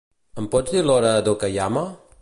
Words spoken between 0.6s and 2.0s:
dir l'hora d'Okayama?